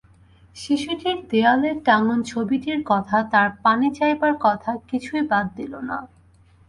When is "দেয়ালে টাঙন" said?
1.29-2.19